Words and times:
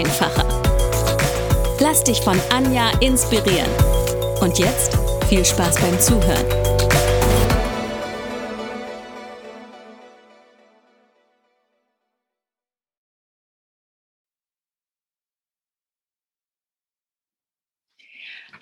einfacher. 0.00 0.46
Lass 1.78 2.02
dich 2.04 2.20
von 2.22 2.40
Anja 2.50 2.90
inspirieren. 3.00 3.70
Und 4.40 4.58
jetzt 4.58 4.96
viel 5.28 5.44
Spaß 5.44 5.76
beim 5.80 6.00
Zuhören. 6.00 6.46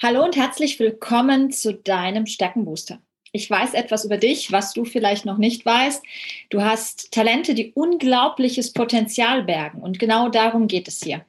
Hallo 0.00 0.24
und 0.24 0.36
herzlich 0.36 0.78
willkommen 0.78 1.50
zu 1.50 1.74
deinem 1.74 2.26
Stärkenbooster 2.26 3.00
ich 3.32 3.50
weiß 3.50 3.74
etwas 3.74 4.04
über 4.04 4.16
dich, 4.16 4.52
was 4.52 4.72
du 4.72 4.84
vielleicht 4.84 5.24
noch 5.24 5.38
nicht 5.38 5.64
weißt. 5.66 6.02
Du 6.50 6.62
hast 6.62 7.12
Talente, 7.12 7.54
die 7.54 7.72
unglaubliches 7.72 8.72
Potenzial 8.72 9.44
bergen. 9.44 9.80
Und 9.80 9.98
genau 9.98 10.28
darum 10.28 10.66
geht 10.66 10.88
es 10.88 11.02
hier. 11.02 11.24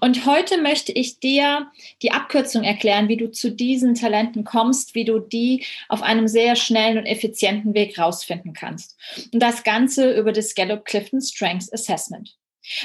Und 0.00 0.26
heute 0.26 0.60
möchte 0.60 0.92
ich 0.92 1.20
dir 1.20 1.70
die 2.02 2.12
Abkürzung 2.12 2.64
erklären, 2.64 3.08
wie 3.08 3.16
du 3.16 3.30
zu 3.30 3.50
diesen 3.50 3.94
Talenten 3.94 4.44
kommst, 4.44 4.94
wie 4.94 5.04
du 5.04 5.18
die 5.18 5.64
auf 5.88 6.02
einem 6.02 6.28
sehr 6.28 6.56
schnellen 6.56 6.98
und 6.98 7.06
effizienten 7.06 7.74
Weg 7.74 7.98
rausfinden 7.98 8.52
kannst. 8.52 8.96
Und 9.32 9.40
das 9.40 9.62
Ganze 9.64 10.12
über 10.16 10.32
das 10.32 10.54
Gallup 10.54 10.84
Clifton 10.84 11.20
Strengths 11.20 11.72
Assessment. 11.72 12.36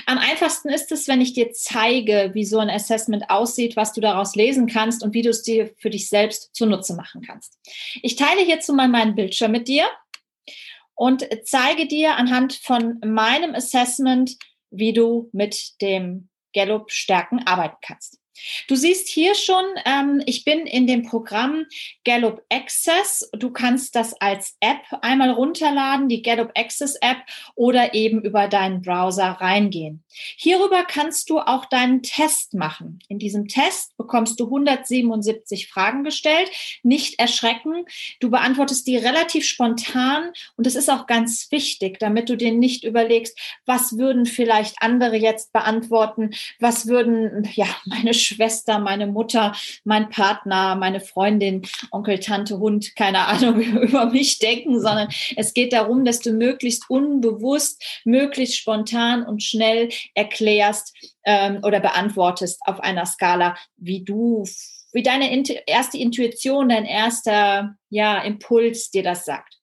Am 0.06 0.18
einfachsten 0.18 0.70
ist 0.70 0.92
es, 0.92 1.08
wenn 1.08 1.22
ich 1.22 1.34
dir 1.34 1.52
zeige, 1.52 2.32
wie 2.34 2.46
so 2.46 2.60
ein 2.60 2.70
Assessment 2.70 3.30
aussieht, 3.30 3.76
was 3.76 3.94
du 3.94 4.02
daraus 4.02 4.36
lesen 4.36 4.68
kannst 4.68 5.04
und 5.04 5.14
wie 5.14 5.22
du 5.22 5.30
es 5.30 5.44
dir 5.44 5.72
für 5.78 5.90
dich 5.90 6.10
selbst 6.10 6.54
zunutze 6.54 6.96
machen 6.96 7.22
kannst. 7.22 7.58
Ich 8.02 8.16
teile 8.16 8.42
hierzu 8.42 8.74
mal 8.74 8.88
meinen 8.88 9.16
Bildschirm 9.16 9.52
mit 9.52 9.68
dir 9.68 9.88
und 10.96 11.28
zeige 11.46 11.88
dir 11.88 12.16
anhand 12.16 12.54
von 12.54 13.00
meinem 13.06 13.56
Assessment, 13.56 14.36
wie 14.70 14.94
du 14.94 15.30
mit 15.32 15.82
dem 15.82 16.30
Gallup 16.54 16.92
Stärken 16.92 17.46
arbeiten 17.48 17.78
kannst. 17.82 18.19
Du 18.68 18.76
siehst 18.76 19.08
hier 19.08 19.36
schon, 19.36 19.64
ähm, 19.86 20.22
ich 20.26 20.46
bin 20.46 20.66
in 20.66 20.88
dem 20.88 21.04
Programm 21.04 21.66
Gallup 22.06 22.42
Access. 22.50 23.30
Du 23.34 23.52
kannst 23.52 23.96
das 23.96 24.14
als 24.22 24.56
App 24.60 24.82
einmal 25.02 25.32
runterladen, 25.32 26.10
die 26.10 26.22
Gallup 26.22 26.52
Access 26.56 26.96
App, 26.96 27.18
oder 27.56 27.94
eben 27.94 28.22
über 28.22 28.48
deinen 28.48 28.82
Browser 28.82 29.38
reingehen. 29.40 30.04
Hierüber 30.10 30.84
kannst 30.84 31.30
du 31.30 31.40
auch 31.40 31.66
deinen 31.66 32.04
Test 32.04 32.54
machen. 32.54 33.00
In 33.08 33.20
diesem 33.20 33.48
Test 33.48 33.96
bekommst 33.98 34.40
du 34.40 34.46
177 34.46 35.68
Fragen 35.68 36.04
gestellt. 36.04 36.50
Nicht 36.84 37.20
erschrecken. 37.20 37.86
Du 38.20 38.30
beantwortest 38.30 38.88
die 38.88 38.98
relativ 38.98 39.46
spontan 39.46 40.32
und 40.56 40.68
es 40.68 40.76
ist 40.76 40.90
auch 40.90 41.08
ganz 41.08 41.52
wichtig, 41.52 42.00
damit 42.00 42.30
du 42.30 42.38
dir 42.38 42.52
nicht 42.52 42.84
überlegst, 42.84 43.38
was 43.66 43.98
würden 43.98 44.26
vielleicht 44.26 44.76
andere 44.82 45.18
jetzt 45.18 45.54
beantworten, 45.54 46.32
was 46.60 46.88
würden 46.88 47.48
ja 47.54 47.68
meine 47.86 48.14
Schwester, 48.30 48.80
meine 48.80 49.08
Mutter, 49.08 49.56
mein 49.84 50.10
Partner, 50.10 50.76
meine 50.76 51.00
Freundin, 51.00 51.64
Onkel, 51.92 52.20
Tante, 52.20 52.60
Hund, 52.60 52.96
keine 52.96 53.28
Ahnung, 53.28 53.60
über 53.62 54.06
mich 54.06 54.40
denken, 54.40 54.80
sondern 54.80 55.10
es 55.36 55.54
geht 55.54 55.74
darum, 55.74 56.06
dass 56.06 56.20
du 56.20 56.32
möglichst 56.32 56.90
unbewusst, 56.90 57.84
möglichst 58.06 58.58
spontan 58.58 59.24
und 59.26 59.44
schnell 59.44 59.90
erklärst 60.16 60.96
ähm, 61.26 61.60
oder 61.64 61.80
beantwortest 61.80 62.60
auf 62.66 62.80
einer 62.80 63.06
Skala, 63.06 63.56
wie 63.78 64.04
du 64.04 64.46
wie 64.92 65.04
deine 65.04 65.30
erste 65.68 65.98
Intuition, 65.98 66.70
dein 66.70 66.86
erster 66.86 67.76
ja, 67.90 68.22
Impuls 68.22 68.92
dir 68.92 69.04
das 69.04 69.26
sagt. 69.26 69.56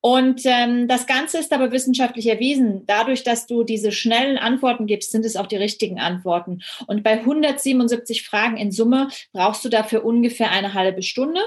Und 0.00 0.42
ähm, 0.44 0.88
das 0.88 1.06
Ganze 1.06 1.38
ist 1.38 1.52
aber 1.52 1.72
wissenschaftlich 1.72 2.26
erwiesen. 2.26 2.84
Dadurch, 2.86 3.22
dass 3.24 3.46
du 3.46 3.64
diese 3.64 3.92
schnellen 3.92 4.38
Antworten 4.38 4.86
gibst, 4.86 5.10
sind 5.10 5.24
es 5.24 5.36
auch 5.36 5.46
die 5.46 5.56
richtigen 5.56 5.98
Antworten. 5.98 6.60
Und 6.86 7.02
bei 7.02 7.18
177 7.18 8.26
Fragen 8.26 8.56
in 8.56 8.72
Summe 8.72 9.08
brauchst 9.32 9.64
du 9.64 9.68
dafür 9.68 10.04
ungefähr 10.04 10.50
eine 10.50 10.74
halbe 10.74 11.02
Stunde. 11.02 11.40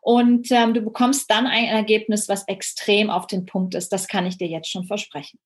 Und 0.00 0.50
ähm, 0.52 0.72
du 0.72 0.80
bekommst 0.80 1.30
dann 1.30 1.46
ein 1.46 1.64
Ergebnis, 1.64 2.28
was 2.28 2.46
extrem 2.46 3.10
auf 3.10 3.26
den 3.26 3.44
Punkt 3.44 3.74
ist. 3.74 3.90
Das 3.90 4.08
kann 4.08 4.26
ich 4.26 4.38
dir 4.38 4.48
jetzt 4.48 4.70
schon 4.70 4.84
versprechen. 4.84 5.38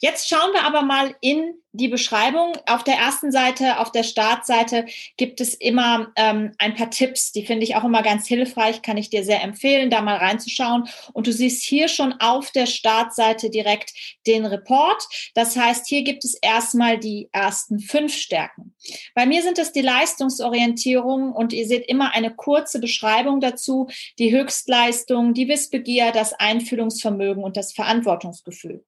Jetzt 0.00 0.28
schauen 0.28 0.52
wir 0.52 0.64
aber 0.64 0.82
mal 0.82 1.14
in 1.20 1.54
die 1.72 1.88
Beschreibung. 1.88 2.52
Auf 2.66 2.84
der 2.84 2.96
ersten 2.96 3.32
Seite, 3.32 3.78
auf 3.78 3.92
der 3.92 4.02
Startseite 4.02 4.86
gibt 5.16 5.40
es 5.40 5.54
immer 5.54 6.12
ähm, 6.16 6.52
ein 6.58 6.74
paar 6.74 6.90
Tipps, 6.90 7.32
die 7.32 7.46
finde 7.46 7.64
ich 7.64 7.76
auch 7.76 7.84
immer 7.84 8.02
ganz 8.02 8.26
hilfreich, 8.26 8.82
kann 8.82 8.96
ich 8.96 9.10
dir 9.10 9.24
sehr 9.24 9.42
empfehlen, 9.42 9.90
da 9.90 10.02
mal 10.02 10.16
reinzuschauen. 10.16 10.88
Und 11.12 11.26
du 11.26 11.32
siehst 11.32 11.62
hier 11.62 11.88
schon 11.88 12.14
auf 12.20 12.50
der 12.50 12.66
Startseite 12.66 13.48
direkt 13.48 13.92
den 14.26 14.44
Report. 14.44 15.02
Das 15.34 15.56
heißt, 15.56 15.86
hier 15.86 16.02
gibt 16.02 16.24
es 16.24 16.34
erstmal 16.34 16.98
die 16.98 17.28
ersten 17.32 17.80
fünf 17.80 18.14
Stärken. 18.14 18.74
Bei 19.14 19.26
mir 19.26 19.42
sind 19.42 19.58
es 19.58 19.72
die 19.72 19.82
Leistungsorientierung 19.82 21.32
und 21.32 21.52
ihr 21.52 21.66
seht 21.66 21.88
immer 21.88 22.12
eine 22.12 22.34
kurze 22.34 22.80
Beschreibung 22.80 23.40
dazu, 23.40 23.88
die 24.18 24.32
Höchstleistung, 24.32 25.32
die 25.32 25.48
Wissbegier, 25.48 26.12
das 26.12 26.32
Einfühlungsvermögen 26.34 27.42
und 27.42 27.56
das 27.56 27.72
Verantwortungsgefühl. 27.72 28.84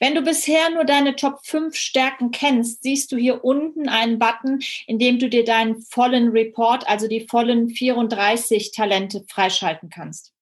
Wenn 0.00 0.14
du 0.14 0.22
bisher 0.22 0.70
nur 0.70 0.84
deine 0.84 1.16
Top 1.16 1.44
5 1.44 1.74
Stärken 1.74 2.30
kennst, 2.30 2.82
siehst 2.82 3.10
du 3.12 3.16
hier 3.16 3.44
unten 3.44 3.88
einen 3.88 4.18
Button, 4.18 4.60
in 4.86 4.98
dem 4.98 5.18
du 5.18 5.28
dir 5.28 5.44
deinen 5.44 5.80
vollen 5.82 6.28
Report, 6.28 6.86
also 6.88 7.08
die 7.08 7.26
vollen 7.26 7.70
34 7.70 8.72
Talente 8.72 9.24
freischalten 9.28 9.90
kannst. 9.90 10.32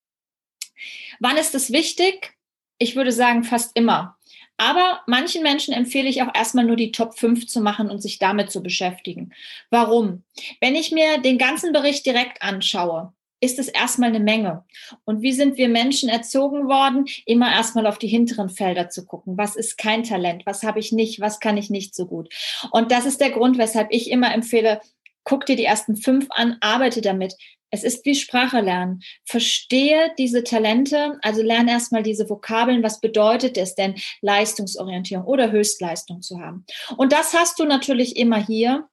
Wann 1.21 1.37
ist 1.37 1.55
es 1.55 1.73
wichtig? 1.73 2.35
Ich 2.79 2.97
würde 2.97 3.13
sagen, 3.13 3.45
fast 3.45 3.77
immer. 3.77 4.17
Aber 4.57 5.03
manchen 5.07 5.43
Menschen 5.43 5.75
empfehle 5.75 6.09
ich 6.09 6.23
auch 6.23 6.35
erstmal 6.35 6.65
nur 6.65 6.77
die 6.77 6.93
Top 6.93 7.19
5 7.19 7.47
zu 7.47 7.61
machen 7.61 7.91
und 7.91 8.01
sich 8.01 8.19
damit 8.19 8.51
zu 8.51 8.63
beschäftigen. 8.63 9.33
Warum? 9.71 10.23
Wenn 10.61 10.77
ich 10.77 10.93
mir 10.93 11.19
den 11.19 11.39
ganzen 11.39 11.73
Bericht 11.73 12.07
direkt 12.07 12.43
anschaue, 12.43 13.14
ist 13.45 13.59
es 13.59 13.69
erstmal 13.69 14.09
eine 14.09 14.21
Menge. 14.21 14.65
Und 15.05 15.23
wie 15.23 15.33
sind 15.33 15.59
wir 15.59 15.69
Menschen 15.69 16.09
erzogen 16.09 16.67
worden, 16.67 17.07
immer 17.27 17.53
erstmal 17.53 17.87
auf 17.87 17.99
die 17.99 18.09
hinteren 18.09 18.49
Felder 18.49 18.89
zu 18.89 19.05
gucken. 19.05 19.37
Was 19.37 19.55
ist 19.55 19.77
kein 19.77 20.03
Talent? 20.03 20.47
Was 20.47 20.63
habe 20.63 20.81
ich 20.81 20.93
nicht? 20.93 21.21
Was 21.21 21.41
kann 21.41 21.57
ich 21.57 21.71
nicht 21.71 21.95
so 21.95 22.07
gut? 22.07 22.33
Und 22.71 22.91
das 22.91 23.05
ist 23.05 23.21
der 23.21 23.31
Grund, 23.31 23.59
weshalb 23.59 23.89
ich 23.91 24.11
immer 24.11 24.33
empfehle, 24.35 24.81
guck 25.25 25.47
dir 25.47 25.57
die 25.57 25.65
ersten 25.65 25.97
fünf 25.97 26.27
an, 26.31 26.57
arbeite 26.61 27.01
damit. 27.01 27.35
Es 27.71 27.83
ist 27.83 28.05
wie 28.07 28.15
Sprache 28.15 28.61
lernen. 28.61 29.03
Verstehe 29.25 30.13
diese 30.17 30.45
Talente, 30.45 31.19
also 31.23 31.43
lerne 31.43 31.73
erstmal 31.73 32.03
diese 32.03 32.31
Vokabeln. 32.31 32.83
Was 32.83 33.01
bedeutet 33.01 33.59
es 33.59 33.75
denn, 33.75 33.97
Leistungsorientierung 34.21 35.25
oder 35.27 35.51
Höchstleistung 35.51 36.23
zu 36.23 36.41
haben? 36.41 36.65
Und 36.97 37.13
das 37.13 37.35
hast 37.35 37.59
du 37.59 37.65
natürlich 37.65 38.17
immer 38.17 38.45
hier. 38.45 38.89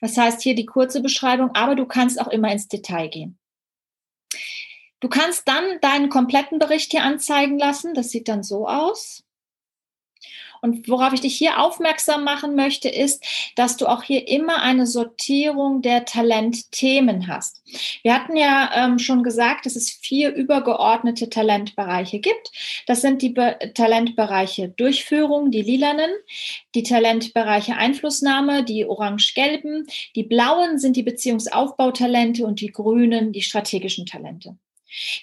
Das 0.00 0.16
heißt 0.16 0.42
hier 0.42 0.54
die 0.54 0.66
kurze 0.66 1.00
Beschreibung, 1.00 1.50
aber 1.54 1.74
du 1.74 1.86
kannst 1.86 2.20
auch 2.20 2.28
immer 2.28 2.52
ins 2.52 2.68
Detail 2.68 3.08
gehen. 3.08 3.38
Du 5.00 5.08
kannst 5.08 5.46
dann 5.46 5.80
deinen 5.80 6.08
kompletten 6.08 6.58
Bericht 6.58 6.90
hier 6.90 7.04
anzeigen 7.04 7.58
lassen. 7.58 7.94
Das 7.94 8.10
sieht 8.10 8.28
dann 8.28 8.42
so 8.42 8.66
aus. 8.66 9.24
Und 10.60 10.88
worauf 10.88 11.12
ich 11.12 11.20
dich 11.20 11.36
hier 11.36 11.60
aufmerksam 11.60 12.24
machen 12.24 12.54
möchte, 12.54 12.88
ist, 12.88 13.24
dass 13.56 13.76
du 13.76 13.86
auch 13.86 14.02
hier 14.02 14.28
immer 14.28 14.62
eine 14.62 14.86
Sortierung 14.86 15.82
der 15.82 16.04
Talentthemen 16.04 17.28
hast. 17.28 17.62
Wir 18.02 18.14
hatten 18.14 18.36
ja 18.36 18.70
ähm, 18.74 18.98
schon 18.98 19.22
gesagt, 19.22 19.66
dass 19.66 19.76
es 19.76 19.90
vier 19.90 20.34
übergeordnete 20.34 21.30
Talentbereiche 21.30 22.18
gibt. 22.18 22.50
Das 22.86 23.00
sind 23.00 23.22
die 23.22 23.30
Be 23.30 23.56
Talentbereiche 23.74 24.68
Durchführung, 24.70 25.50
die 25.50 25.62
lilanen, 25.62 26.10
die 26.74 26.82
Talentbereiche 26.82 27.76
Einflussnahme, 27.76 28.64
die 28.64 28.84
orange-gelben, 28.84 29.86
die 30.16 30.24
blauen 30.24 30.78
sind 30.78 30.96
die 30.96 31.02
Beziehungsaufbautalente 31.02 32.44
und 32.44 32.60
die 32.60 32.72
grünen 32.72 33.32
die 33.32 33.42
strategischen 33.42 34.06
Talente. 34.06 34.56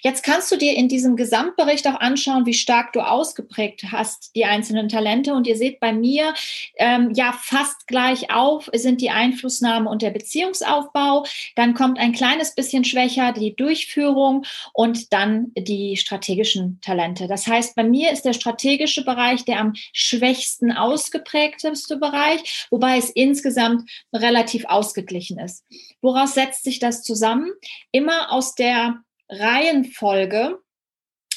Jetzt 0.02 0.22
kannst 0.22 0.50
du 0.52 0.56
dir 0.56 0.76
in 0.76 0.88
diesem 0.88 1.16
Gesamtbericht 1.16 1.86
auch 1.88 2.00
anschauen, 2.00 2.46
wie 2.46 2.54
stark 2.54 2.92
du 2.92 3.00
ausgeprägt 3.00 3.84
hast, 3.90 4.34
die 4.34 4.44
einzelnen 4.44 4.88
Talente. 4.88 5.34
Und 5.34 5.46
ihr 5.46 5.56
seht 5.56 5.80
bei 5.80 5.92
mir, 5.92 6.34
ähm, 6.76 7.12
ja, 7.14 7.32
fast 7.32 7.86
gleich 7.86 8.30
auf 8.30 8.70
sind 8.74 9.00
die 9.00 9.10
Einflussnahme 9.10 9.88
und 9.88 10.02
der 10.02 10.10
Beziehungsaufbau. 10.10 11.24
Dann 11.54 11.74
kommt 11.74 11.98
ein 11.98 12.12
kleines 12.12 12.54
bisschen 12.54 12.84
schwächer 12.84 13.32
die 13.32 13.56
Durchführung 13.56 14.44
und 14.72 15.12
dann 15.12 15.52
die 15.56 15.96
strategischen 15.96 16.80
Talente. 16.80 17.26
Das 17.26 17.46
heißt, 17.46 17.74
bei 17.74 17.84
mir 17.84 18.12
ist 18.12 18.24
der 18.24 18.32
strategische 18.32 19.04
Bereich 19.04 19.44
der 19.44 19.60
am 19.60 19.72
schwächsten 19.92 20.72
ausgeprägteste 20.72 21.96
Bereich, 21.96 22.66
wobei 22.70 22.98
es 22.98 23.10
insgesamt 23.10 23.90
relativ 24.12 24.64
ausgeglichen 24.66 25.38
ist. 25.38 25.64
Woraus 26.00 26.34
setzt 26.34 26.64
sich 26.64 26.78
das 26.78 27.02
zusammen? 27.02 27.50
Immer 27.92 28.32
aus 28.32 28.54
der 28.54 29.02
Reihenfolge. 29.28 30.58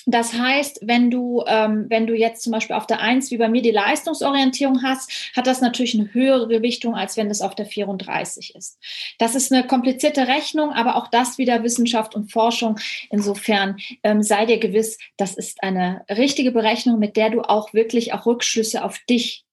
Das 0.06 0.34
heißt, 0.34 0.80
wenn 0.84 1.12
du, 1.12 1.44
ähm, 1.46 1.86
wenn 1.90 2.08
du 2.08 2.16
jetzt 2.16 2.42
zum 2.42 2.52
Beispiel 2.52 2.76
auf 2.76 2.88
der 2.88 3.00
1 3.00 3.30
wie 3.30 3.38
bei 3.38 3.48
mir 3.48 3.62
die 3.62 3.70
Leistungsorientierung 3.70 4.82
hast, 4.82 5.32
hat 5.36 5.46
das 5.46 5.62
natürlich 5.62 5.94
eine 5.94 6.12
höhere 6.14 6.48
Gewichtung, 6.48 6.96
als 6.96 7.16
wenn 7.16 7.30
es 7.30 7.42
auf 7.42 7.54
der 7.54 7.68
34 7.68 8.56
ist. 8.56 8.80
Das 9.20 9.36
ist 9.36 9.52
eine 9.52 9.68
komplizierte 9.68 10.28
Rechnung, 10.28 10.72
aber 10.72 10.96
auch 10.96 11.10
das 11.10 11.38
wieder 11.38 11.64
Wissenschaft 11.64 12.16
und 12.16 12.32
Forschung. 12.32 12.80
Insofern 13.12 13.78
ähm, 14.02 14.24
sei 14.24 14.48
dir 14.48 14.58
gewiss, 14.58 14.98
das 15.18 15.36
ist 15.36 15.62
eine 15.62 16.04
richtige 16.10 16.52
Berechnung, 16.52 16.98
mit 16.98 17.16
der 17.16 17.30
du 17.30 17.42
auch 17.42 17.74
wirklich 17.74 18.14
auch 18.14 18.26
Rückschlüsse 18.26 18.84
auf 18.84 18.98
dich 19.10 19.46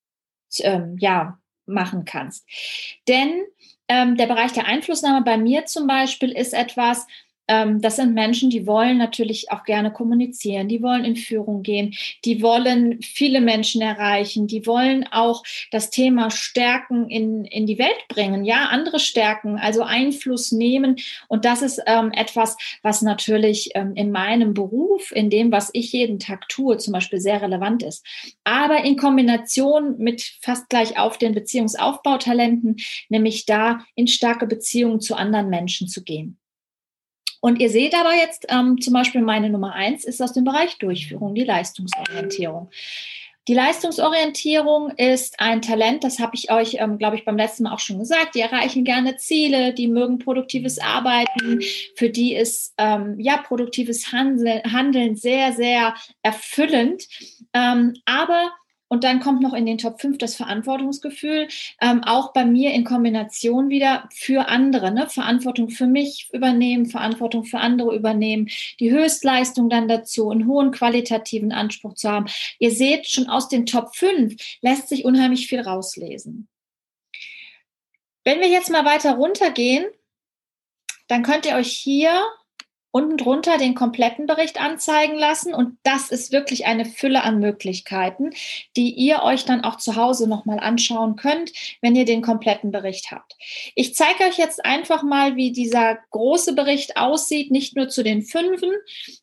ähm, 0.61 0.97
ja, 0.99 1.39
machen 1.67 2.07
kannst. 2.07 2.47
Denn 3.09 3.43
ähm, 3.89 4.17
der 4.17 4.27
Bereich 4.27 4.53
der 4.53 4.67
Einflussnahme 4.67 5.25
bei 5.25 5.37
mir 5.37 5.67
zum 5.67 5.87
Beispiel 5.87 6.31
ist 6.31 6.55
etwas, 6.55 7.07
das 7.47 7.97
sind 7.97 8.15
Menschen, 8.15 8.51
die 8.51 8.67
wollen 8.67 8.99
natürlich 8.99 9.51
auch 9.53 9.63
gerne 9.65 9.93
kommunizieren, 9.93 10.69
die 10.69 10.83
wollen 10.83 11.05
in 11.05 11.17
Führung 11.17 11.63
gehen, 11.63 11.95
die 12.25 12.43
wollen 12.43 13.01
viele 13.03 13.41
Menschen 13.41 13.83
erreichen, 13.83 14.47
die 14.47 14.67
wollen 14.67 15.07
auch 15.11 15.45
das 15.71 15.91
Thema 15.91 16.31
Stärken 16.31 17.09
in, 17.09 17.45
in 17.45 17.67
die 17.67 17.79
Welt 17.79 18.09
bringen, 18.09 18.45
ja, 18.45 18.67
andere 18.67 18.99
Stärken, 18.99 19.59
also 19.59 19.83
Einfluss 19.83 20.51
nehmen. 20.51 20.97
Und 21.29 21.45
das 21.45 21.63
ist 21.63 21.81
ähm, 21.87 22.11
etwas, 22.13 22.57
was 22.83 23.03
natürlich 23.03 23.71
ähm, 23.75 23.95
in 23.95 24.11
meinem 24.11 24.55
Beruf, 24.55 25.13
in 25.13 25.31
dem, 25.31 25.53
was 25.53 25.71
ich 25.73 25.93
jeden 25.93 26.19
Tag 26.19 26.49
tue, 26.49 26.79
zum 26.79 26.93
Beispiel 26.93 27.21
sehr 27.21 27.43
relevant 27.43 27.83
ist. 27.83 28.05
Aber 28.45 28.85
in 28.85 28.97
Kombination 28.97 29.99
mit 29.99 30.23
fast 30.41 30.69
gleich 30.69 30.99
auf 30.99 31.19
den 31.19 31.35
Beziehungsaufbautalenten, 31.35 32.77
nämlich 33.09 33.47
da 33.47 33.85
in 33.95 34.09
starke 34.09 34.47
Beziehungen 34.47 35.01
zu 35.01 35.15
anderen 35.15 35.49
Menschen 35.49 35.89
zu 35.89 36.03
gehen. 36.03 36.39
Und 37.41 37.61
ihr 37.61 37.71
seht 37.71 37.95
aber 37.95 38.15
jetzt 38.15 38.47
ähm, 38.49 38.81
zum 38.81 38.93
Beispiel 38.93 39.23
meine 39.23 39.51
Nummer 39.51 39.73
eins 39.73 40.05
ist 40.05 40.23
aus 40.23 40.33
dem 40.33 40.45
Bereich 40.45 40.79
Durchführung, 40.79 41.35
die 41.35 41.45
Leistungsorientierung. 41.45 42.71
Die 43.49 43.55
Leistungsorientierung 43.55 44.91
ist 44.97 45.39
ein 45.39 45.63
Talent, 45.63 46.03
das 46.03 46.19
habe 46.19 46.33
ich 46.35 46.51
euch, 46.51 46.79
ähm, 46.81 46.99
glaube 46.99 47.15
ich, 47.15 47.25
beim 47.25 47.37
letzten 47.37 47.63
Mal 47.63 47.75
auch 47.75 47.79
schon 47.79 48.01
gesagt. 48.01 48.35
Die 48.35 48.41
erreichen 48.41 48.83
gerne 48.83 49.17
Ziele, 49.19 49.73
die 49.73 49.87
mögen 49.87 50.19
produktives 50.19 50.81
Arbeiten, 50.81 51.61
für 51.95 52.11
die 52.11 52.35
ist 52.35 52.75
ähm, 52.77 53.15
ja 53.21 53.37
produktives 53.37 54.11
Handeln, 54.11 54.63
Handeln 54.73 55.15
sehr, 55.15 55.53
sehr 55.53 55.95
erfüllend. 56.23 57.07
Ähm, 57.53 57.95
aber 58.05 58.51
und 58.89 59.05
dann 59.05 59.21
kommt 59.21 59.43
noch 59.43 59.53
in 59.53 59.67
den 59.67 59.79
Top 59.79 60.01
5 60.01 60.19
das 60.19 60.37
Verantwortungsgefühl, 60.37 61.49
ähm, 61.81 62.05
auch 62.05 62.33
bei 62.33 62.45
mir 62.45 62.73
in 62.73 62.85
Kombination 62.85 63.69
wieder 63.69 64.09
für 64.15 64.49
andere, 64.49 64.93
ne? 64.93 65.09
Verantwortung 65.09 65.71
für 65.71 65.87
mich 65.87 66.29
übernehmen, 66.33 66.87
Verantwortung 66.87 67.45
für 67.45 67.59
andere 67.59 67.95
übernehmen, 67.95 68.49
die 68.79 68.91
Höchstleistung 68.91 69.69
dann 69.69 69.89
dazu, 69.89 70.31
einen 70.31 70.47
hohen 70.47 70.71
qualitativen 70.71 71.53
Anspruch 71.53 71.95
zu 71.95 72.11
haben. 72.11 72.27
Ihr 72.59 72.71
seht 72.71 73.09
schon 73.09 73.29
aus 73.29 73.49
den 73.49 73.67
Top 73.67 73.97
5 73.97 74.37
lässt 74.61 74.89
sich 74.89 75.05
unheimlich 75.05 75.49
viel 75.49 75.61
rauslesen. 75.61 76.49
Wenn 78.25 78.41
wir 78.41 78.49
jetzt 78.49 78.71
mal 78.71 78.85
weiter 78.85 79.15
runtergehen, 79.15 79.87
dann 81.09 81.23
könnt 81.23 81.47
ihr 81.47 81.55
euch 81.55 81.73
hier 81.73 82.25
unten 82.97 83.19
drunter 83.19 83.59
den 83.59 83.75
kompletten 83.75 84.25
Bericht 84.27 84.59
anzeigen 84.59 85.19
lassen. 85.19 85.53
Und 85.53 85.77
das 85.83 86.11
ist 86.11 86.33
wirklich 86.33 86.65
eine 86.65 86.87
Fülle 86.87 87.25
an 87.25 87.41
Möglichkeiten, 87.41 88.31
die 88.75 88.91
ihr 88.91 89.23
euch 89.23 89.45
dann 89.45 89.65
auch 89.65 89.77
zu 89.77 89.97
Hause 89.97 90.27
nochmal 90.27 90.59
anschauen 90.59 91.17
könnt, 91.17 91.53
wenn 91.83 91.95
ihr 91.95 92.07
den 92.07 92.23
kompletten 92.23 92.71
Bericht 92.71 93.11
habt. 93.11 93.37
Ich 93.75 93.95
zeige 93.95 94.25
euch 94.25 94.39
jetzt 94.39 94.65
einfach 94.65 95.03
mal, 95.03 95.37
wie 95.37 95.53
dieser 95.53 95.99
große 96.11 96.55
Bericht 96.55 96.97
aussieht, 96.97 97.51
nicht 97.51 97.77
nur 97.77 97.91
zu 97.91 98.03
den 98.03 98.23
Fünfen. 98.23 98.71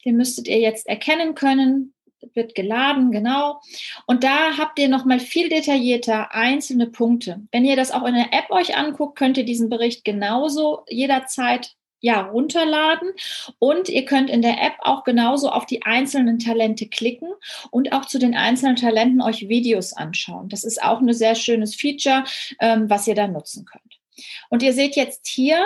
Den 0.06 0.18
müsstet 0.18 0.48
ihr 0.48 0.60
jetzt 0.60 0.86
erkennen 0.86 1.34
können 1.34 1.94
wird 2.36 2.56
geladen, 2.56 3.12
genau. 3.12 3.60
Und 4.06 4.24
da 4.24 4.58
habt 4.58 4.80
ihr 4.80 4.88
nochmal 4.88 5.20
viel 5.20 5.50
detaillierter 5.50 6.34
einzelne 6.34 6.88
Punkte. 6.88 7.42
Wenn 7.52 7.66
ihr 7.66 7.76
das 7.76 7.92
auch 7.92 8.06
in 8.06 8.14
der 8.14 8.32
App 8.32 8.50
euch 8.50 8.78
anguckt, 8.78 9.18
könnt 9.18 9.38
ihr 9.38 9.44
diesen 9.44 9.68
Bericht 9.68 10.06
genauso 10.06 10.86
jederzeit 10.88 11.76
ja, 12.04 12.22
runterladen. 12.22 13.14
Und 13.60 13.88
ihr 13.88 14.04
könnt 14.04 14.30
in 14.30 14.42
der 14.42 14.62
App 14.62 14.74
auch 14.82 15.06
genauso 15.06 15.50
auf 15.50 15.66
die 15.66 15.84
einzelnen 15.84 16.38
Talente 16.38 16.88
klicken 16.88 17.30
und 17.72 17.94
auch 17.94 18.06
zu 18.06 18.20
den 18.20 18.36
einzelnen 18.36 18.76
Talenten 18.76 19.22
euch 19.22 19.48
Videos 19.48 19.94
anschauen. 19.94 20.50
Das 20.50 20.66
ist 20.66 20.84
auch 20.84 21.00
ein 21.00 21.14
sehr 21.14 21.34
schönes 21.34 21.76
Feature, 21.76 22.26
ähm, 22.60 22.90
was 22.90 23.08
ihr 23.08 23.16
da 23.16 23.28
nutzen 23.28 23.66
könnt. 23.66 24.02
Und 24.50 24.62
ihr 24.64 24.74
seht 24.74 24.98
jetzt 24.98 25.28
hier, 25.28 25.66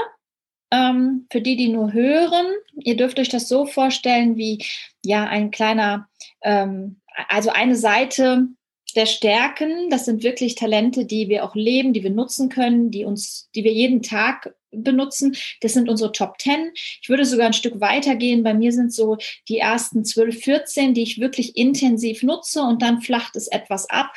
ähm, 0.69 1.25
für 1.31 1.41
die, 1.41 1.55
die 1.55 1.69
nur 1.69 1.91
hören, 1.91 2.45
ihr 2.75 2.95
dürft 2.95 3.19
euch 3.19 3.29
das 3.29 3.49
so 3.49 3.65
vorstellen 3.65 4.37
wie 4.37 4.63
ja 5.03 5.25
ein 5.25 5.49
kleiner, 5.49 6.07
ähm, 6.43 7.01
also 7.29 7.49
eine 7.49 7.75
Seite 7.75 8.47
der 8.95 9.07
Stärken, 9.07 9.89
das 9.89 10.05
sind 10.05 10.23
wirklich 10.23 10.53
Talente, 10.53 11.05
die 11.05 11.29
wir 11.29 11.43
auch 11.43 11.55
leben, 11.55 11.93
die 11.93 12.03
wir 12.03 12.11
nutzen 12.11 12.49
können, 12.49 12.91
die 12.91 13.05
uns, 13.05 13.49
die 13.55 13.63
wir 13.63 13.73
jeden 13.73 14.03
Tag 14.03 14.53
benutzen. 14.71 15.35
Das 15.61 15.73
sind 15.73 15.89
unsere 15.89 16.11
Top 16.11 16.39
10. 16.39 16.71
Ich 17.01 17.09
würde 17.09 17.25
sogar 17.25 17.47
ein 17.47 17.53
Stück 17.53 17.79
weiter 17.79 18.15
gehen. 18.15 18.43
Bei 18.43 18.53
mir 18.53 18.71
sind 18.71 18.93
so 18.93 19.17
die 19.47 19.59
ersten 19.59 20.05
12, 20.05 20.39
14, 20.39 20.93
die 20.93 21.03
ich 21.03 21.19
wirklich 21.19 21.57
intensiv 21.57 22.23
nutze 22.23 22.61
und 22.61 22.81
dann 22.81 23.01
flacht 23.01 23.35
es 23.35 23.47
etwas 23.47 23.89
ab. 23.89 24.13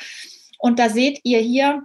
Und 0.59 0.79
da 0.79 0.89
seht 0.89 1.19
ihr 1.23 1.39
hier, 1.39 1.83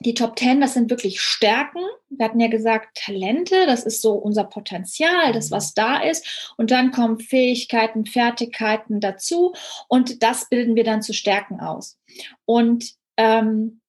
die 0.00 0.14
Top 0.14 0.38
10, 0.38 0.60
das 0.60 0.74
sind 0.74 0.90
wirklich 0.90 1.20
Stärken. 1.20 1.80
Wir 2.08 2.26
hatten 2.26 2.38
ja 2.38 2.48
gesagt, 2.48 2.96
Talente, 2.96 3.66
das 3.66 3.82
ist 3.82 4.00
so 4.00 4.12
unser 4.12 4.44
Potenzial, 4.44 5.32
das, 5.32 5.50
was 5.50 5.74
da 5.74 5.98
ist. 5.98 6.52
Und 6.56 6.70
dann 6.70 6.92
kommen 6.92 7.18
Fähigkeiten, 7.18 8.06
Fertigkeiten 8.06 9.00
dazu. 9.00 9.54
Und 9.88 10.22
das 10.22 10.48
bilden 10.48 10.76
wir 10.76 10.84
dann 10.84 11.02
zu 11.02 11.12
Stärken 11.12 11.60
aus. 11.60 11.98
Und 12.44 12.92
ähm, 13.16 13.80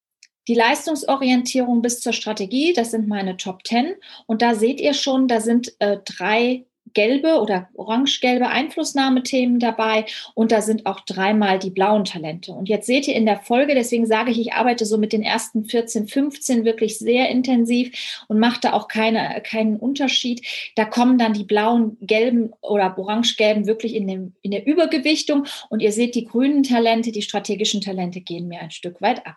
die 0.50 0.56
Leistungsorientierung 0.56 1.84
bis 1.84 2.02
zur 2.02 2.12
Strategie, 2.12 2.74
das 2.74 2.90
sind 2.92 3.08
meine 3.08 3.38
Top 3.38 3.66
10. 3.66 3.94
Und 4.26 4.42
da 4.42 4.56
seht 4.56 4.82
ihr 4.82 4.96
schon, 4.96 5.28
da 5.28 5.42
sind 5.42 5.74
äh, 5.80 6.00
drei 6.04 6.66
gelbe 6.96 7.40
oder 7.40 7.70
orange-gelbe 7.76 8.48
Einflussnahmethemen 8.48 9.60
dabei 9.60 10.06
und 10.34 10.52
da 10.52 10.62
sind 10.62 10.88
auch 10.88 11.02
dreimal 11.02 11.60
die 11.60 11.70
blauen 11.70 12.04
Talente. 12.04 12.52
Und 12.52 12.68
jetzt 12.68 12.88
seht 12.88 13.08
ihr 13.08 13.14
in 13.14 13.28
der 13.28 13.42
Folge, 13.42 13.76
deswegen 13.76 14.08
sage 14.08 14.32
ich, 14.32 14.40
ich 14.40 14.54
arbeite 14.54 14.88
so 14.88 14.98
mit 14.98 15.14
den 15.14 15.22
ersten 15.22 15.66
14, 15.66 16.08
15 16.08 16.66
wirklich 16.66 16.98
sehr 16.98 17.30
intensiv 17.30 18.24
und 18.28 18.40
mache 18.40 18.60
da 18.62 18.74
auch 18.74 18.88
keine, 18.88 19.40
keinen 19.44 19.78
Unterschied. 19.78 20.44
Da 20.76 20.86
kommen 20.86 21.20
dann 21.20 21.34
die 21.34 21.44
blauen, 21.44 21.98
gelben 22.02 22.54
oder 22.62 22.98
orange-gelben 22.98 23.68
wirklich 23.68 23.94
in, 23.94 24.08
dem, 24.08 24.34
in 24.42 24.50
der 24.50 24.66
Übergewichtung 24.66 25.46
und 25.70 25.82
ihr 25.82 25.92
seht, 25.92 26.16
die 26.16 26.26
grünen 26.26 26.64
Talente, 26.64 27.12
die 27.12 27.22
strategischen 27.22 27.82
Talente 27.82 28.22
gehen 28.22 28.48
mir 28.48 28.62
ein 28.62 28.72
Stück 28.72 29.00
weit 29.00 29.28
ab. 29.28 29.36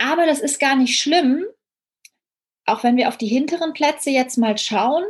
Aber 0.00 0.24
das 0.24 0.40
ist 0.40 0.58
gar 0.58 0.76
nicht 0.76 0.98
schlimm, 0.98 1.44
auch 2.64 2.82
wenn 2.82 2.96
wir 2.96 3.08
auf 3.08 3.18
die 3.18 3.26
hinteren 3.26 3.74
Plätze 3.74 4.10
jetzt 4.10 4.38
mal 4.38 4.56
schauen. 4.56 5.04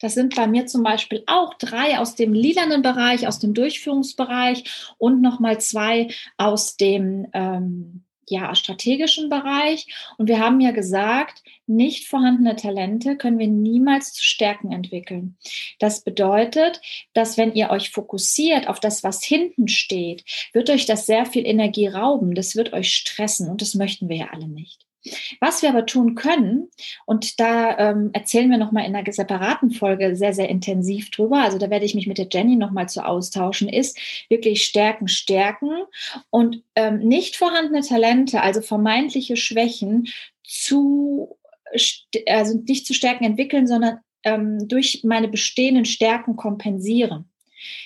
Das 0.00 0.14
sind 0.14 0.34
bei 0.34 0.46
mir 0.46 0.66
zum 0.66 0.82
Beispiel 0.82 1.22
auch 1.26 1.54
drei 1.54 1.98
aus 1.98 2.14
dem 2.16 2.32
lilanen 2.32 2.82
Bereich, 2.82 3.26
aus 3.28 3.38
dem 3.38 3.54
Durchführungsbereich 3.54 4.94
und 4.98 5.20
nochmal 5.20 5.60
zwei 5.60 6.08
aus 6.36 6.76
dem 6.76 7.28
ähm, 7.32 8.04
ja, 8.30 8.54
strategischen 8.54 9.28
Bereich. 9.28 9.86
Und 10.16 10.28
wir 10.28 10.38
haben 10.38 10.60
ja 10.60 10.70
gesagt, 10.70 11.42
nicht 11.66 12.08
vorhandene 12.08 12.56
Talente 12.56 13.16
können 13.16 13.38
wir 13.38 13.46
niemals 13.46 14.12
zu 14.12 14.22
Stärken 14.22 14.72
entwickeln. 14.72 15.36
Das 15.78 16.02
bedeutet, 16.02 16.80
dass 17.12 17.36
wenn 17.36 17.52
ihr 17.52 17.70
euch 17.70 17.90
fokussiert 17.90 18.68
auf 18.68 18.80
das, 18.80 19.04
was 19.04 19.22
hinten 19.22 19.68
steht, 19.68 20.24
wird 20.52 20.70
euch 20.70 20.86
das 20.86 21.06
sehr 21.06 21.26
viel 21.26 21.46
Energie 21.46 21.86
rauben. 21.86 22.34
Das 22.34 22.56
wird 22.56 22.72
euch 22.72 22.94
stressen 22.94 23.48
und 23.48 23.60
das 23.60 23.74
möchten 23.74 24.08
wir 24.08 24.16
ja 24.16 24.28
alle 24.32 24.48
nicht. 24.48 24.87
Was 25.40 25.62
wir 25.62 25.68
aber 25.68 25.86
tun 25.86 26.14
können, 26.14 26.68
und 27.06 27.38
da 27.38 27.78
ähm, 27.78 28.10
erzählen 28.12 28.50
wir 28.50 28.58
nochmal 28.58 28.84
in 28.84 28.96
einer 28.96 29.10
separaten 29.12 29.70
Folge 29.70 30.16
sehr, 30.16 30.34
sehr 30.34 30.48
intensiv 30.48 31.10
drüber, 31.10 31.38
also 31.42 31.58
da 31.58 31.70
werde 31.70 31.84
ich 31.84 31.94
mich 31.94 32.06
mit 32.06 32.18
der 32.18 32.28
Jenny 32.30 32.56
nochmal 32.56 32.88
zu 32.88 33.04
austauschen, 33.04 33.68
ist 33.68 33.98
wirklich 34.28 34.64
Stärken, 34.64 35.08
Stärken 35.08 35.70
und 36.30 36.62
ähm, 36.74 36.98
nicht 36.98 37.36
vorhandene 37.36 37.82
Talente, 37.82 38.42
also 38.42 38.60
vermeintliche 38.60 39.36
Schwächen 39.36 40.08
zu, 40.44 41.38
also 42.26 42.58
nicht 42.66 42.86
zu 42.86 42.94
Stärken 42.94 43.24
entwickeln, 43.24 43.66
sondern 43.66 44.00
ähm, 44.24 44.66
durch 44.68 45.02
meine 45.04 45.28
bestehenden 45.28 45.84
Stärken 45.84 46.36
kompensiere. 46.36 47.24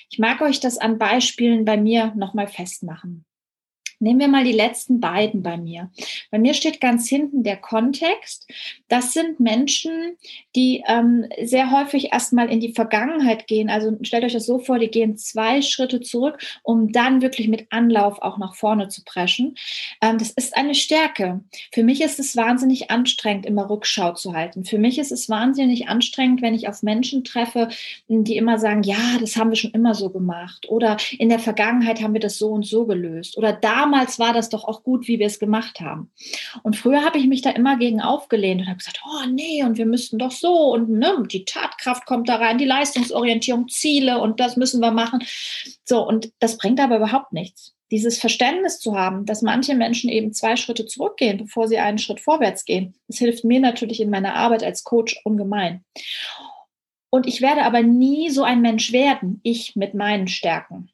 Ich 0.09 0.19
mag 0.19 0.41
euch 0.41 0.59
das 0.59 0.77
an 0.77 0.97
Beispielen 0.97 1.65
bei 1.65 1.77
mir 1.77 2.13
nochmal 2.15 2.47
festmachen. 2.47 3.25
Nehmen 4.03 4.19
wir 4.19 4.27
mal 4.27 4.43
die 4.43 4.51
letzten 4.51 4.99
beiden 4.99 5.43
bei 5.43 5.55
mir. 5.55 5.89
Bei 6.29 6.37
mir 6.37 6.53
steht 6.53 6.81
ganz 6.81 7.07
hinten 7.07 7.43
der 7.43 7.55
Kontext. 7.55 8.51
Das 8.89 9.13
sind 9.13 9.39
Menschen, 9.39 10.17
die 10.57 10.83
ähm, 10.87 11.25
sehr 11.41 11.71
häufig 11.71 12.11
erstmal 12.11 12.51
in 12.51 12.59
die 12.59 12.73
Vergangenheit 12.73 13.47
gehen. 13.47 13.69
Also 13.69 13.97
stellt 14.01 14.25
euch 14.25 14.33
das 14.33 14.45
so 14.45 14.59
vor, 14.59 14.77
die 14.77 14.89
gehen 14.89 15.15
zwei 15.15 15.61
Schritte 15.61 16.01
zurück, 16.01 16.37
um 16.63 16.91
dann 16.91 17.21
wirklich 17.21 17.47
mit 17.47 17.67
Anlauf 17.69 18.21
auch 18.21 18.37
nach 18.37 18.55
vorne 18.55 18.89
zu 18.89 19.05
preschen. 19.05 19.55
Ähm, 20.01 20.17
das 20.17 20.31
ist 20.31 20.57
eine 20.57 20.75
Stärke. 20.75 21.41
Für 21.71 21.83
mich 21.83 22.01
ist 22.01 22.19
es 22.19 22.35
wahnsinnig 22.35 22.91
anstrengend, 22.91 23.45
immer 23.45 23.69
Rückschau 23.69 24.11
zu 24.11 24.33
halten. 24.33 24.65
Für 24.65 24.77
mich 24.77 24.99
ist 24.99 25.13
es 25.13 25.29
wahnsinnig 25.29 25.87
anstrengend, 25.87 26.41
wenn 26.41 26.53
ich 26.53 26.67
auf 26.67 26.83
Menschen 26.83 27.23
treffe, 27.23 27.69
die 28.09 28.35
immer 28.35 28.59
sagen, 28.59 28.83
ja, 28.83 29.17
das 29.21 29.37
haben 29.37 29.49
wir 29.49 29.55
schon 29.55 29.71
immer 29.71 29.95
so 29.95 30.09
gemacht. 30.09 30.67
Oder 30.67 30.97
in 31.17 31.29
der 31.29 31.39
Vergangenheit 31.39 32.01
haben 32.01 32.13
wir 32.13 32.19
das 32.19 32.37
so 32.37 32.49
und 32.49 32.65
so 32.65 32.85
gelöst. 32.85 33.37
Oder 33.37 33.53
damals 33.53 33.92
damals 33.93 34.17
war 34.17 34.33
das 34.33 34.49
doch 34.49 34.63
auch 34.63 34.83
gut, 34.83 35.07
wie 35.07 35.19
wir 35.19 35.27
es 35.27 35.37
gemacht 35.39 35.79
haben. 35.79 36.11
Und 36.63 36.75
früher 36.75 37.05
habe 37.05 37.19
ich 37.19 37.27
mich 37.27 37.43
da 37.43 37.51
immer 37.51 37.77
gegen 37.77 38.01
aufgelehnt 38.01 38.61
und 38.61 38.67
habe 38.67 38.77
gesagt, 38.77 39.01
oh 39.05 39.29
nee, 39.29 39.63
und 39.63 39.77
wir 39.77 39.85
müssten 39.85 40.17
doch 40.17 40.31
so 40.31 40.73
und 40.73 40.89
ne, 40.89 41.23
die 41.31 41.45
Tatkraft 41.45 42.05
kommt 42.07 42.27
da 42.27 42.37
rein, 42.37 42.57
die 42.57 42.65
Leistungsorientierung, 42.65 43.67
Ziele 43.67 44.19
und 44.19 44.39
das 44.39 44.57
müssen 44.57 44.81
wir 44.81 44.91
machen. 44.91 45.23
So, 45.85 46.05
und 46.07 46.31
das 46.39 46.57
bringt 46.57 46.79
aber 46.79 46.97
überhaupt 46.97 47.33
nichts. 47.33 47.75
Dieses 47.91 48.17
Verständnis 48.17 48.79
zu 48.79 48.97
haben, 48.97 49.27
dass 49.27 49.43
manche 49.43 49.75
Menschen 49.75 50.09
eben 50.09 50.33
zwei 50.33 50.55
Schritte 50.55 50.87
zurückgehen, 50.87 51.37
bevor 51.37 51.67
sie 51.67 51.77
einen 51.77 51.99
Schritt 51.99 52.19
vorwärts 52.19 52.65
gehen, 52.65 52.95
das 53.07 53.19
hilft 53.19 53.43
mir 53.43 53.59
natürlich 53.59 53.99
in 53.99 54.09
meiner 54.09 54.33
Arbeit 54.33 54.63
als 54.63 54.83
Coach 54.83 55.21
ungemein. 55.23 55.83
Und 57.11 57.27
ich 57.27 57.41
werde 57.41 57.61
aber 57.61 57.83
nie 57.83 58.31
so 58.31 58.41
ein 58.41 58.61
Mensch 58.61 58.91
werden, 58.91 59.39
ich 59.43 59.75
mit 59.75 59.93
meinen 59.93 60.27
Stärken. 60.27 60.89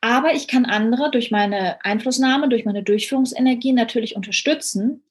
Aber 0.00 0.34
ich 0.34 0.48
kann 0.48 0.64
andere 0.64 1.10
durch 1.10 1.30
meine 1.30 1.84
Einflussnahme, 1.84 2.48
durch 2.48 2.64
meine 2.64 2.82
Durchführungsenergie 2.82 3.72
natürlich 3.72 4.16
unterstützen, 4.16 5.02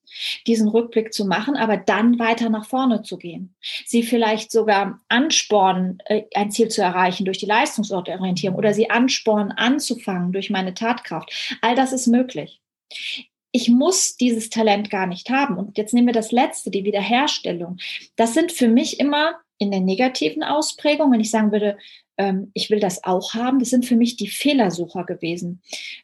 diesen 0.47 0.67
Rückblick 0.67 1.13
zu 1.13 1.25
machen, 1.25 1.55
aber 1.55 1.77
dann 1.77 2.19
weiter 2.19 2.49
nach 2.49 2.65
vorne 2.65 3.01
zu 3.01 3.17
gehen. 3.17 3.55
Sie 3.85 4.03
vielleicht 4.03 4.51
sogar 4.51 4.99
anspornen, 5.09 5.99
äh, 6.05 6.23
ein 6.35 6.51
Ziel 6.51 6.69
zu 6.69 6.81
erreichen 6.81 7.25
durch 7.25 7.39
die 7.39 7.45
Leistungsorientierung 7.45 8.57
oder 8.57 8.73
sie 8.73 8.89
anspornen, 8.89 9.51
anzufangen 9.51 10.31
durch 10.31 10.49
meine 10.49 10.73
Tatkraft. 10.73 11.57
All 11.61 11.75
das 11.75 11.93
ist 11.93 12.07
möglich. 12.07 12.61
Ich 13.51 13.69
muss 13.69 14.17
dieses 14.17 14.49
Talent 14.49 14.89
gar 14.89 15.05
nicht 15.05 15.29
haben. 15.29 15.57
Und 15.57 15.77
jetzt 15.77 15.93
nehmen 15.93 16.07
wir 16.07 16.13
das 16.13 16.31
letzte, 16.31 16.71
die 16.71 16.85
Wiederherstellung. 16.85 17.77
Das 18.15 18.33
sind 18.33 18.51
für 18.51 18.67
mich 18.67 18.99
immer 18.99 19.35
in 19.63 19.71
der 19.71 19.81
negativen 19.81 20.43
Ausprägung, 20.43 21.11
wenn 21.11 21.19
ich 21.19 21.31
sagen 21.31 21.51
würde, 21.51 21.77
ähm, 22.17 22.51
ich 22.53 22.69
will 22.69 22.79
das 22.79 23.03
auch 23.03 23.33
haben, 23.33 23.59
das 23.59 23.69
sind 23.69 23.85
für 23.85 23.95
mich 23.95 24.15
die 24.15 24.27
Fehlersucher 24.27 25.03
gewesen. 25.03 25.61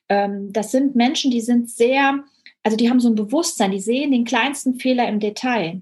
Ähm, 0.09 0.51
das 0.51 0.71
sind 0.71 0.95
Menschen, 0.95 1.31
die 1.31 1.41
sind 1.41 1.69
sehr, 1.69 2.23
also 2.63 2.77
die 2.77 2.89
haben 2.89 2.99
so 2.99 3.09
ein 3.09 3.15
Bewusstsein, 3.15 3.71
die 3.71 3.79
sehen 3.79 4.11
den 4.11 4.25
kleinsten 4.25 4.79
Fehler 4.79 5.07
im 5.07 5.19
Detail. 5.19 5.81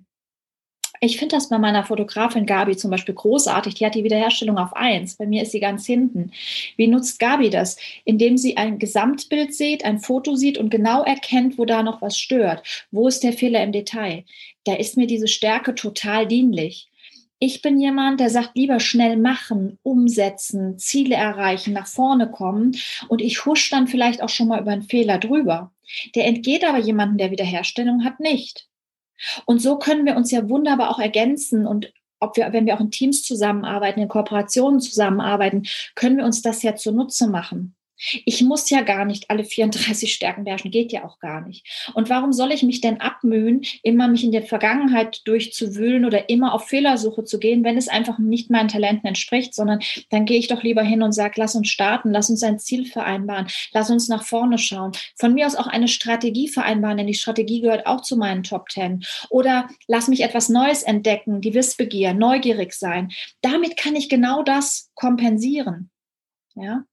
Ich 1.00 1.18
finde 1.18 1.36
das 1.36 1.50
bei 1.50 1.60
meiner 1.60 1.84
Fotografin 1.84 2.46
Gabi 2.46 2.76
zum 2.76 2.90
Beispiel 2.90 3.14
großartig. 3.14 3.76
Die 3.76 3.86
hat 3.86 3.96
die 3.96 4.04
Wiederherstellung 4.04 4.58
auf 4.58 4.76
eins. 4.76 5.16
Bei 5.16 5.28
mir 5.28 5.44
ist 5.44 5.52
sie 5.52 5.60
ganz 5.60 5.86
hinten. 5.86 6.32
Wie 6.76 6.88
nutzt 6.88 7.20
Gabi 7.20 7.50
das? 7.50 7.78
Indem 8.04 8.38
sie 8.38 8.58
ein 8.58 8.80
Gesamtbild 8.80 9.54
sieht, 9.54 9.86
ein 9.86 10.00
Foto 10.00 10.36
sieht 10.36 10.58
und 10.58 10.70
genau 10.70 11.04
erkennt, 11.04 11.58
wo 11.58 11.66
da 11.66 11.84
noch 11.84 12.02
was 12.02 12.18
stört. 12.18 12.64
Wo 12.92 13.08
ist 13.08 13.24
der 13.24 13.34
Fehler 13.34 13.64
im 13.64 13.72
Detail? 13.72 14.24
Da 14.64 14.74
ist 14.74 14.98
mir 14.98 15.08
diese 15.08 15.28
Stärke 15.28 15.76
total 15.76 16.28
dienlich. 16.28 16.90
Ich 17.40 17.62
bin 17.62 17.80
jemand, 17.80 18.20
der 18.20 18.30
sagt, 18.32 18.52
lieber 18.56 18.80
schnell 18.80 19.16
machen, 19.16 19.78
umsetzen, 19.84 20.80
Ziele 20.80 21.16
erreichen, 21.16 21.74
nach 21.74 21.88
vorne 21.88 22.32
kommen. 22.32 22.76
Und 23.10 23.22
ich 23.22 23.46
husch 23.46 23.70
dann 23.70 23.88
vielleicht 23.88 24.24
auch 24.24 24.30
schon 24.30 24.48
mal 24.48 24.60
über 24.60 24.72
einen 24.72 24.82
Fehler 24.82 25.20
drüber. 25.20 25.72
Der 26.16 26.26
entgeht 26.26 26.68
aber 26.68 26.80
jemanden, 26.80 27.18
der 27.18 27.32
Wiederherstellung 27.32 28.04
hat, 28.04 28.20
nicht. 28.20 28.68
Und 29.46 29.62
so 29.62 29.78
können 29.78 30.06
wir 30.06 30.16
uns 30.16 30.32
ja 30.32 30.50
wunderbar 30.50 30.90
auch 30.90 31.00
ergänzen 31.00 31.66
und 31.66 31.92
ob 32.20 32.36
wir, 32.36 32.52
wenn 32.52 32.66
wir 32.66 32.76
auch 32.76 32.80
in 32.80 32.92
Teams 32.92 33.24
zusammenarbeiten, 33.24 34.02
in 34.02 34.08
Kooperationen 34.08 34.80
zusammenarbeiten, 34.80 35.68
können 35.94 36.18
wir 36.18 36.26
uns 36.26 36.42
das 36.42 36.64
ja 36.64 36.76
zunutze 36.76 37.28
machen. 37.28 37.77
Ich 38.26 38.44
muss 38.44 38.70
ja 38.70 38.82
gar 38.82 39.06
nicht 39.06 39.30
alle 39.30 39.44
34 39.44 40.14
Stärken 40.14 40.44
beherrschen, 40.44 40.72
geht 40.72 40.92
ja 40.92 41.04
auch 41.04 41.20
gar 41.20 41.42
nicht. 41.42 41.66
Und 41.94 42.10
warum 42.10 42.34
soll 42.34 42.52
ich 42.52 42.64
mich 42.64 42.82
denn 42.82 43.02
abmühen, 43.02 43.62
immer 43.84 44.08
mich 44.08 44.24
in 44.24 44.32
der 44.32 44.44
Vergangenheit 44.44 45.22
durchzuwühlen 45.26 46.06
oder 46.06 46.30
immer 46.30 46.54
auf 46.54 46.68
Fehlersuche 46.68 47.24
zu 47.24 47.40
gehen, 47.40 47.64
wenn 47.64 47.78
es 47.78 47.88
einfach 47.88 48.20
nicht 48.20 48.50
meinen 48.50 48.68
Talenten 48.68 49.08
entspricht, 49.08 49.54
sondern 49.54 49.80
dann 50.10 50.26
gehe 50.26 50.40
ich 50.40 50.48
doch 50.48 50.64
lieber 50.64 50.84
hin 50.84 51.02
und 51.02 51.14
sage, 51.14 51.34
lass 51.38 51.56
uns 51.56 51.70
starten, 51.70 52.12
lass 52.12 52.30
uns 52.30 52.44
ein 52.44 52.60
Ziel 52.60 52.86
vereinbaren, 52.86 53.48
lass 53.74 53.90
uns 53.90 54.08
nach 54.08 54.24
vorne 54.24 54.58
schauen. 54.58 54.92
Von 55.16 55.34
mir 55.34 55.48
aus 55.48 55.56
auch 55.56 55.68
eine 55.68 55.88
Strategie 55.88 56.48
vereinbaren, 56.48 56.98
denn 56.98 57.08
die 57.08 57.14
Strategie 57.14 57.62
gehört 57.62 57.88
auch 57.88 58.02
zu 58.02 58.18
meinen 58.18 58.44
Top 58.44 58.70
Ten. 58.70 59.04
Oder 59.30 59.68
lass 59.88 60.08
mich 60.08 60.22
etwas 60.22 60.50
Neues 60.50 60.84
entdecken, 60.84 61.42
die 61.42 61.54
Wissbegier, 61.54 62.14
neugierig 62.14 62.74
sein. 62.74 63.12
Damit 63.42 63.78
kann 63.78 63.96
ich 63.96 64.10
genau 64.10 64.44
das 64.44 64.92
kompensieren. 64.96 65.90
Ja? 66.62 66.84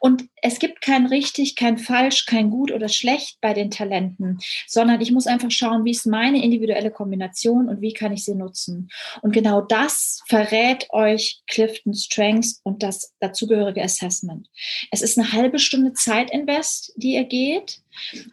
Und 0.00 0.24
es 0.42 0.58
gibt 0.58 0.80
kein 0.80 1.06
richtig, 1.06 1.56
kein 1.56 1.78
falsch, 1.78 2.26
kein 2.26 2.50
gut 2.50 2.72
oder 2.72 2.88
schlecht 2.88 3.38
bei 3.40 3.54
den 3.54 3.70
Talenten, 3.70 4.38
sondern 4.66 5.00
ich 5.00 5.12
muss 5.12 5.26
einfach 5.26 5.50
schauen, 5.50 5.84
wie 5.84 5.90
ist 5.90 6.06
meine 6.06 6.42
individuelle 6.42 6.90
Kombination 6.90 7.68
und 7.68 7.80
wie 7.80 7.92
kann 7.92 8.12
ich 8.12 8.24
sie 8.24 8.34
nutzen. 8.34 8.88
Und 9.20 9.32
genau 9.32 9.60
das 9.60 10.22
verrät 10.26 10.88
euch 10.90 11.42
Clifton 11.46 11.94
Strengths 11.94 12.60
und 12.64 12.82
das 12.82 13.14
dazugehörige 13.20 13.82
Assessment. 13.82 14.48
Es 14.90 15.02
ist 15.02 15.18
eine 15.18 15.32
halbe 15.32 15.58
Stunde 15.58 15.92
Zeitinvest, 15.92 16.92
die 16.96 17.14
ihr 17.14 17.24
geht. 17.24 17.80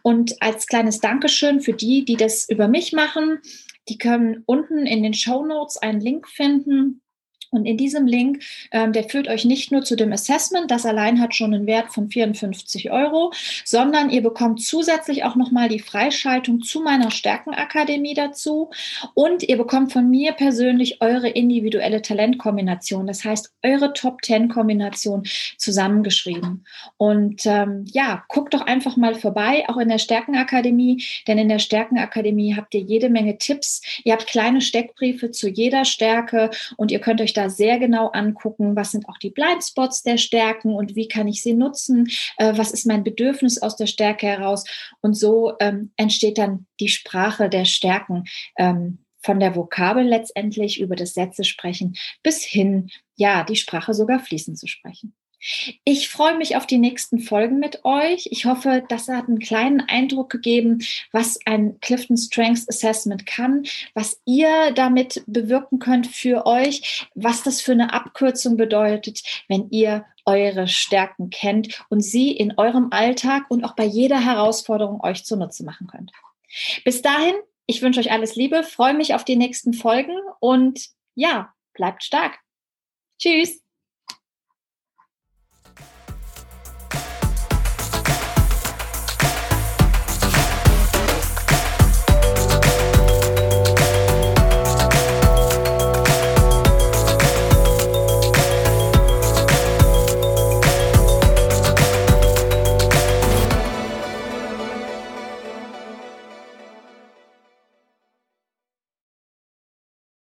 Und 0.02 0.40
als 0.42 0.66
kleines 0.66 1.00
Dankeschön 1.00 1.60
für 1.60 1.72
die, 1.72 2.04
die 2.04 2.16
das 2.16 2.48
über 2.48 2.68
mich 2.68 2.92
machen, 2.92 3.40
die 3.88 3.98
können 3.98 4.42
unten 4.46 4.86
in 4.86 5.02
den 5.02 5.14
Show 5.14 5.44
Notes 5.44 5.76
einen 5.76 6.00
Link 6.00 6.28
finden 6.28 7.02
und 7.50 7.66
in 7.66 7.76
diesem 7.76 8.06
Link, 8.06 8.42
ähm, 8.70 8.92
der 8.92 9.04
führt 9.04 9.28
euch 9.28 9.44
nicht 9.44 9.72
nur 9.72 9.82
zu 9.82 9.96
dem 9.96 10.12
Assessment, 10.12 10.70
das 10.70 10.86
allein 10.86 11.20
hat 11.20 11.34
schon 11.34 11.52
einen 11.52 11.66
Wert 11.66 11.92
von 11.92 12.08
54 12.08 12.90
Euro, 12.92 13.32
sondern 13.64 14.10
ihr 14.10 14.22
bekommt 14.22 14.62
zusätzlich 14.62 15.24
auch 15.24 15.34
nochmal 15.34 15.68
die 15.68 15.80
Freischaltung 15.80 16.62
zu 16.62 16.80
meiner 16.80 17.10
Stärkenakademie 17.10 18.14
dazu 18.14 18.70
und 19.14 19.42
ihr 19.42 19.56
bekommt 19.56 19.92
von 19.92 20.08
mir 20.08 20.32
persönlich 20.32 21.00
eure 21.00 21.28
individuelle 21.28 22.02
Talentkombination, 22.02 23.08
das 23.08 23.24
heißt 23.24 23.52
eure 23.64 23.92
Top 23.94 24.24
10 24.24 24.48
Kombination 24.48 25.24
zusammengeschrieben. 25.58 26.64
Und 26.96 27.44
ähm, 27.46 27.84
ja, 27.88 28.24
guckt 28.28 28.54
doch 28.54 28.62
einfach 28.62 28.96
mal 28.96 29.16
vorbei, 29.16 29.64
auch 29.68 29.78
in 29.78 29.88
der 29.88 29.98
Stärkenakademie, 29.98 31.02
denn 31.26 31.38
in 31.38 31.48
der 31.48 31.58
Stärkenakademie 31.58 32.54
habt 32.54 32.74
ihr 32.74 32.80
jede 32.80 33.08
Menge 33.10 33.38
Tipps, 33.38 33.82
ihr 34.04 34.12
habt 34.12 34.28
kleine 34.28 34.60
Steckbriefe 34.60 35.32
zu 35.32 35.48
jeder 35.48 35.84
Stärke 35.84 36.50
und 36.76 36.92
ihr 36.92 37.00
könnt 37.00 37.20
euch 37.20 37.32
da 37.32 37.39
da 37.40 37.48
sehr 37.48 37.78
genau 37.78 38.08
angucken, 38.08 38.76
was 38.76 38.92
sind 38.92 39.08
auch 39.08 39.18
die 39.18 39.30
Blindspots 39.30 40.02
der 40.02 40.18
Stärken 40.18 40.74
und 40.74 40.94
wie 40.94 41.08
kann 41.08 41.28
ich 41.28 41.42
sie 41.42 41.54
nutzen, 41.54 42.06
äh, 42.36 42.52
was 42.56 42.70
ist 42.70 42.86
mein 42.86 43.04
Bedürfnis 43.04 43.60
aus 43.60 43.76
der 43.76 43.86
Stärke 43.86 44.26
heraus. 44.26 44.64
Und 45.00 45.14
so 45.14 45.54
ähm, 45.60 45.92
entsteht 45.96 46.38
dann 46.38 46.66
die 46.78 46.88
Sprache 46.88 47.48
der 47.48 47.64
Stärken. 47.64 48.24
Ähm, 48.58 49.04
von 49.22 49.38
der 49.38 49.54
Vokabel 49.54 50.04
letztendlich 50.04 50.80
über 50.80 50.96
das 50.96 51.12
Sätze 51.12 51.44
sprechen 51.44 51.94
bis 52.22 52.42
hin, 52.42 52.88
ja, 53.16 53.44
die 53.44 53.56
Sprache 53.56 53.92
sogar 53.92 54.18
fließend 54.18 54.58
zu 54.58 54.66
sprechen. 54.66 55.14
Ich 55.84 56.10
freue 56.10 56.36
mich 56.36 56.56
auf 56.56 56.66
die 56.66 56.76
nächsten 56.76 57.18
Folgen 57.18 57.58
mit 57.58 57.84
euch. 57.84 58.28
Ich 58.30 58.44
hoffe, 58.44 58.84
das 58.88 59.08
hat 59.08 59.28
einen 59.28 59.38
kleinen 59.38 59.80
Eindruck 59.80 60.28
gegeben, 60.30 60.84
was 61.12 61.38
ein 61.46 61.80
Clifton 61.80 62.18
Strengths 62.18 62.68
Assessment 62.68 63.24
kann, 63.24 63.64
was 63.94 64.20
ihr 64.26 64.72
damit 64.72 65.22
bewirken 65.26 65.78
könnt 65.78 66.06
für 66.06 66.44
euch, 66.44 67.06
was 67.14 67.42
das 67.42 67.62
für 67.62 67.72
eine 67.72 67.94
Abkürzung 67.94 68.58
bedeutet, 68.58 69.22
wenn 69.48 69.70
ihr 69.70 70.04
eure 70.26 70.68
Stärken 70.68 71.30
kennt 71.30 71.84
und 71.88 72.02
sie 72.02 72.32
in 72.32 72.58
eurem 72.58 72.88
Alltag 72.90 73.44
und 73.48 73.64
auch 73.64 73.74
bei 73.74 73.84
jeder 73.84 74.20
Herausforderung 74.22 75.02
euch 75.02 75.24
zunutze 75.24 75.64
machen 75.64 75.86
könnt. 75.86 76.12
Bis 76.84 77.00
dahin, 77.00 77.34
ich 77.66 77.80
wünsche 77.80 78.00
euch 78.00 78.12
alles 78.12 78.36
Liebe, 78.36 78.62
freue 78.62 78.94
mich 78.94 79.14
auf 79.14 79.24
die 79.24 79.36
nächsten 79.36 79.72
Folgen 79.72 80.16
und 80.40 80.88
ja, 81.14 81.54
bleibt 81.72 82.04
stark. 82.04 82.38
Tschüss. 83.18 83.60